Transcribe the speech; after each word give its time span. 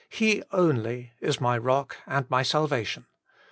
He 0.09 0.41
only 0.49 1.11
is 1.19 1.39
my 1.39 1.59
rock 1.59 1.97
and 2.07 2.27
my 2.27 2.41
salyation. 2.41 3.05